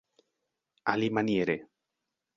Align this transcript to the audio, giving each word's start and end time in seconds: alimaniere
alimaniere 0.93 1.57